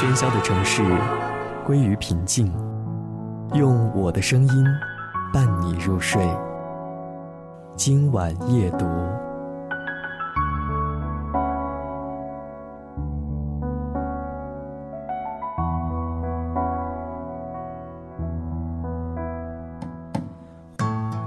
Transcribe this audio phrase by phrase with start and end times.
[0.00, 0.82] 喧嚣的城市
[1.62, 2.50] 归于平静，
[3.52, 4.64] 用我的声音
[5.30, 6.26] 伴你入睡。
[7.76, 8.86] 今晚夜读，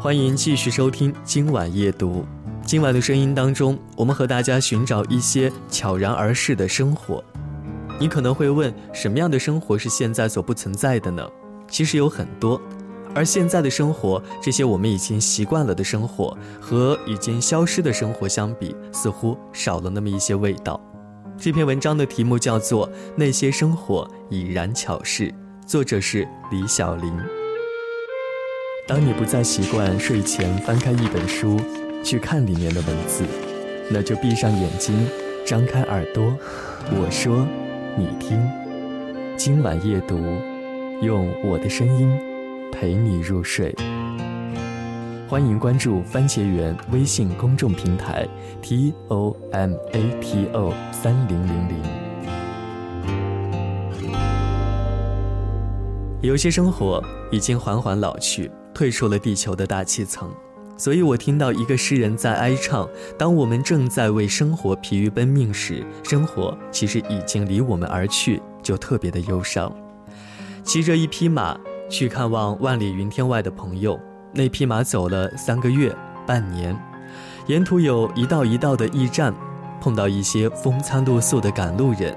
[0.02, 2.26] 欢迎继续收听今晚夜读。
[2.66, 7.24] 今晚的声音当中，我们和大家寻找一些悄然而逝的生活。
[8.04, 11.26] 你可能会问，什么样的生活是现在所不存在的呢？
[11.70, 12.62] 其实有很多，
[13.16, 20.78] 而现在的生活，这些我们已经习惯了的生活，和已经消失的生活相比，似乎少了那么一些味道。
[21.38, 25.28] 这篇文章的题目叫做《那些生活已然巧事》，
[25.66, 27.10] 作者是李小林。
[28.86, 31.58] 当你不再习惯睡前翻开一本书，
[32.04, 33.24] 去看里面的文字，
[33.90, 35.08] 那就闭上眼睛，
[35.46, 36.38] 张开耳朵，
[36.92, 37.48] 我说。
[37.96, 38.50] 你听，
[39.38, 40.18] 今晚夜读，
[41.04, 42.10] 用我的声音
[42.72, 43.72] 陪你入睡。
[45.30, 48.28] 欢迎关注番茄园微信公众平台
[48.64, 51.78] t o m a t o 三零零零。
[56.22, 57.00] 有些生活
[57.32, 60.34] 已经缓缓老去，退出了地球的大气层。
[60.84, 62.86] 所以我听到一个诗人在哀唱：
[63.18, 69.74] 当我们正在为生活疲于奔命时，生活其实已经离我们而去，就特别的忧伤。
[70.62, 71.58] 骑着一匹马
[71.90, 73.98] 去看望万里云天外的朋友，
[74.34, 75.90] 那匹马走了三个月、
[76.28, 76.78] 半年，
[77.48, 79.34] 沿途有一道一道的驿站，
[79.80, 82.14] 碰到一些风餐露宿的赶路人，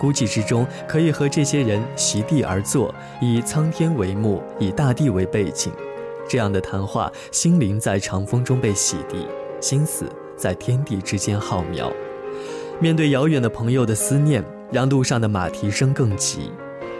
[0.00, 5.70] 估计之中可以和这些人席地而坐，以苍天为幕，以大地为背景。
[6.28, 9.26] 这样的谈话，心灵在长风中被洗涤，
[9.60, 10.04] 心思
[10.36, 11.90] 在天地之间浩渺。
[12.78, 16.52] 面对遥远的朋友的思念，让路上的马蹄声更急。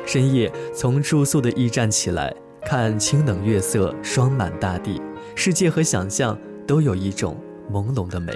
[0.06, 2.34] 深夜从住宿的驿站起来，
[2.64, 5.00] 看清冷月色霜满大地，
[5.34, 6.36] 世界和想象
[6.66, 7.36] 都有一种
[7.70, 8.32] 朦胧的美。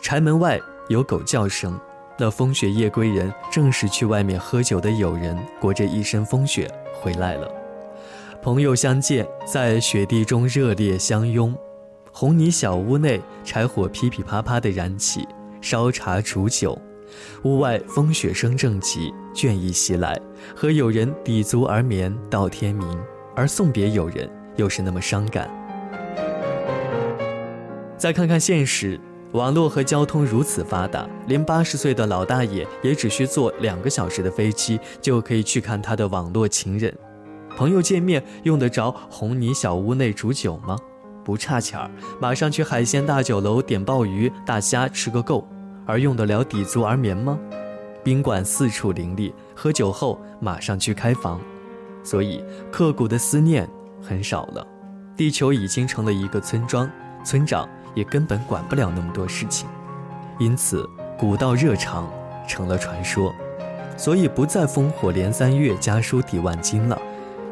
[0.00, 1.78] 柴门外有狗叫声。
[2.20, 7.50] 那风雪夜归人，正是去外面喝酒的友人，裹着一身风雪回来了。
[8.42, 11.56] 朋友相见，在雪地中热烈相拥。
[12.12, 15.26] 红泥小屋内，柴火噼噼啪啪地燃起，
[15.62, 16.78] 烧茶煮酒。
[17.44, 20.20] 屋外风雪声正急，倦意袭来，
[20.54, 22.86] 和友人抵足而眠到天明，
[23.34, 25.48] 而送别友人又是那么伤感。
[27.96, 29.00] 再看看现实。
[29.32, 36.92] 网络和交通如此发达，连八十岁的老大爷也只需坐两个小时的飞机就可以去看他的网络情人。
[37.56, 40.76] 朋友见面用得着红泥小屋内煮酒吗？
[41.24, 41.88] 不差钱儿，
[42.20, 45.46] 马上去海鲜大酒楼点鲍鱼、大虾吃个够。
[45.86, 47.38] 而用得了抵足而眠吗？
[48.02, 51.40] 宾馆四处林立，喝酒后马上去开房。
[52.02, 53.68] 所以刻骨的思念
[54.00, 54.66] 很少了。
[55.16, 56.90] 地球已经成了一个村庄，
[57.24, 57.68] 村长。
[57.94, 59.68] 也根本管不了那么多事情，
[60.38, 62.10] 因此古道热肠
[62.48, 63.34] 成了传说，
[63.96, 67.00] 所以不再烽火连三月、家书抵万金了。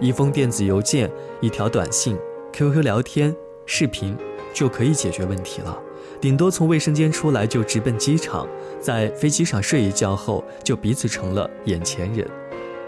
[0.01, 1.11] 一封电子邮件、
[1.41, 2.17] 一条短信、
[2.53, 3.35] QQ 聊天、
[3.67, 4.17] 视频
[4.55, 5.77] 就可以解决问题了。
[6.21, 8.47] 顶多从卫生间出来就直奔机场，
[8.81, 12.27] 在飞机上睡一觉后就彼此成了眼前人。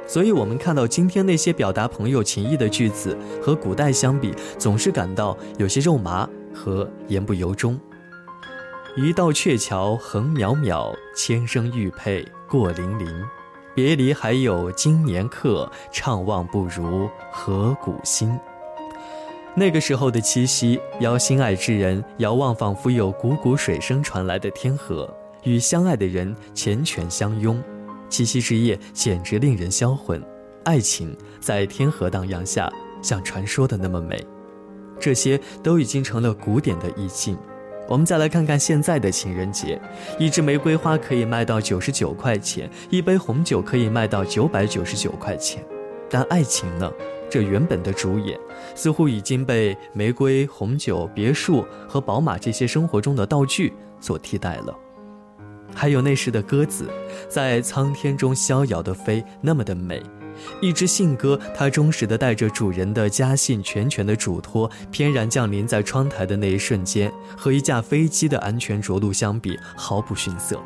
[0.06, 6.28] 所以，我们看到今天那些表达朋友情谊的句子，和古代相比，总是感到有些肉麻。
[6.54, 7.78] 和言不由衷。
[8.96, 13.06] 一道鹊桥横渺渺，千声玉佩过零零。
[13.72, 18.36] 别离还有今年客，怅望不如河谷心。
[19.54, 25.08] 那个时候的七夕，邀心爱之人遥望，仿佛有汩汩水声传来的天河，
[25.44, 27.62] 与相爱的人缱绻相拥。
[28.08, 30.20] 七夕之夜简直令人销魂，
[30.64, 34.20] 爱情在天河荡漾下，像传说的那么美。
[35.00, 37.36] 这些都已经成了古典的意境。
[37.88, 39.80] 我们再来看看现在的情人节，
[40.18, 45.64] 一支玫瑰花可以卖到九十九块钱，一杯红酒可以卖到九百九十九块钱。
[46.08, 46.88] 但爱情呢？
[47.28, 48.36] 这原本的主演，
[48.74, 54.76] 似乎已经被玫瑰、红酒、别墅和宝马这些生活中的道具所替代了。
[55.72, 56.90] 还有那时的鸽子，
[57.28, 60.02] 在苍天中逍遥的飞，那么的美。
[60.60, 70.60] 一只信鸽，它忠实的带着主人的家信全权的嘱托，翩然降临在窗台的那一瞬间，和一架飞机的安全着陆相比，毫不逊色。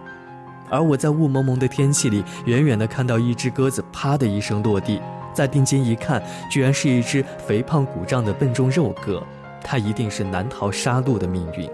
[0.71, 5.01] 而我在雾蒙蒙的天气里，远远的看到一只鸽子，啪的一声落地，
[5.33, 9.23] 再定睛一看，居然是一只肥胖鼓胀的笨重肉鸽，
[9.63, 11.69] 它一定是难逃杀戮的命运。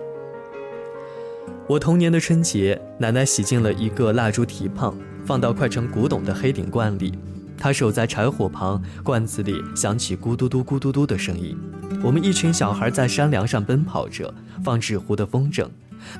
[1.66, 4.92] 我童年的春节，奶奶洗净了一个蜡烛蹄胖，
[5.24, 7.16] 放到快成古董的黑顶罐里。
[7.60, 11.54] 他守在柴火旁，罐子里响起咕嘟嘟、咕嘟嘟的声音。
[12.02, 14.32] 我们一群小孩在山梁上奔跑着，
[14.64, 15.68] 放纸糊的风筝，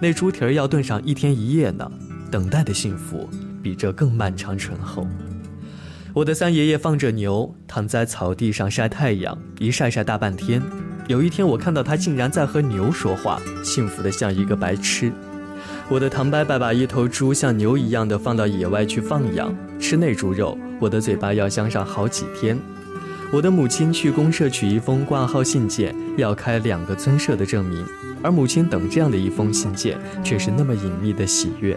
[0.01, 1.91] 那猪蹄儿要炖上一天一夜呢。
[2.31, 3.29] 等待的幸福
[3.63, 5.07] 比这更漫长醇厚。
[6.13, 10.63] 我的三爷爷放着牛，躺在草地上晒太阳，一晒晒大半天。
[11.09, 15.11] 有一天，我看到他竟然在和牛说话，幸福的像一个白痴。
[15.91, 22.57] 我的唐伯伯把一头猪像牛一样的放到野外去放养，吃那猪肉，我的嘴巴要香上好几天。
[23.33, 27.85] 我的母亲去公社取一封挂号信件，要开两个村社的证明，
[28.23, 31.77] 而母亲等这样的一封信件，却是那么隐秘的喜悦。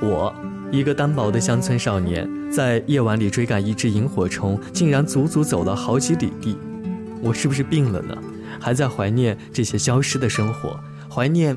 [0.00, 0.34] 我，
[0.70, 6.56] 一个单薄的乡村少年，在夜晚里追赶一只萤火虫，竟然足足走了好几里地。
[7.20, 8.16] 我是不是病了呢？
[8.58, 11.54] 还在怀念这些消失的生活，怀念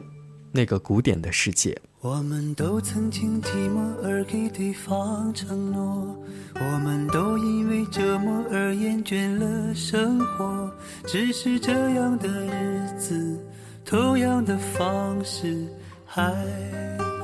[0.55, 1.77] 那个古典的世界。
[1.99, 6.15] 我们都曾经寂寞而给对方承诺，
[6.53, 10.71] 我们都因为折磨而厌倦了生活。
[11.05, 13.37] 只是这样的日子，
[13.83, 15.67] 同样的方式，
[16.05, 16.31] 还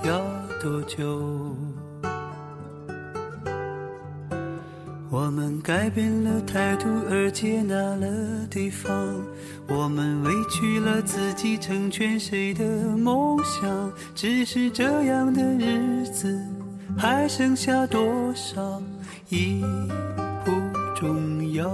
[0.03, 0.19] 要
[0.61, 1.55] 多久？
[5.11, 8.07] 我们改变了态度而接纳了
[8.49, 9.21] 对方，
[9.67, 12.63] 我们委屈了自己成全谁的
[12.95, 13.91] 梦想？
[14.15, 16.39] 只是这样的日子
[16.97, 18.01] 还剩下多
[18.33, 18.81] 少
[19.27, 19.61] 已
[20.45, 20.51] 不
[20.95, 21.69] 重要。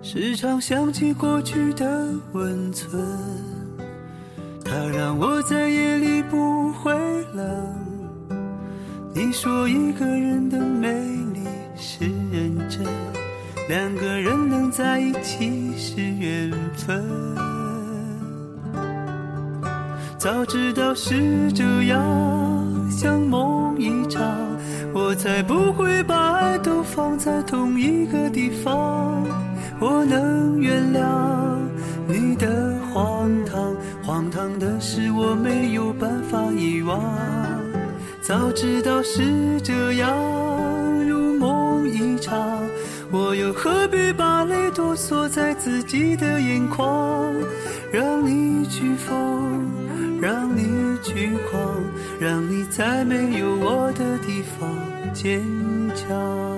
[0.00, 3.06] 时常想起过去的温存，
[4.64, 6.90] 它让我在夜里不会
[7.34, 7.87] 冷。
[9.18, 10.88] 你说一个人的美
[11.34, 11.40] 丽
[11.76, 12.86] 是认真，
[13.68, 17.04] 两个人能在一起是缘分。
[20.16, 22.00] 早知道是这样，
[22.92, 24.22] 像梦一场，
[24.94, 29.26] 我才不会把爱都放在同一个地方。
[29.80, 31.58] 我能原谅
[32.06, 37.02] 你的荒唐，荒唐的是我没有办法遗忘。
[38.28, 40.14] 早知道是这样，
[41.08, 42.60] 如梦一场，
[43.10, 47.32] 我又何必把泪都锁在自己的眼眶？
[47.90, 49.66] 让你去疯，
[50.20, 50.62] 让你
[51.02, 51.74] 去狂，
[52.20, 54.68] 让你在没有我的地方
[55.14, 55.42] 坚
[55.94, 56.57] 强。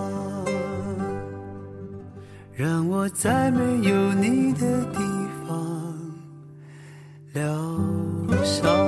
[2.53, 4.99] 让我在没有你的地
[5.47, 5.95] 方
[7.33, 8.80] 疗伤。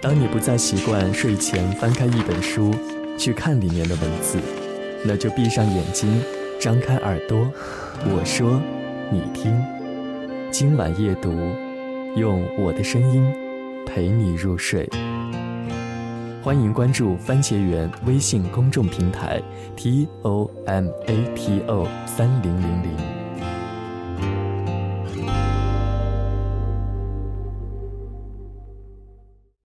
[0.00, 2.72] 当你不再习惯睡前翻开一本书
[3.18, 4.38] 去看里面的文字，
[5.04, 6.22] 那就闭上眼睛，
[6.60, 7.50] 张开耳朵，
[8.04, 8.60] 我说，
[9.10, 9.52] 你听。
[10.52, 11.32] 今晚夜读，
[12.14, 13.28] 用我的声音
[13.84, 14.88] 陪你入睡。
[16.44, 19.42] 欢迎关注番茄园微信公众平台
[19.74, 23.17] t o m a t o 三零零零。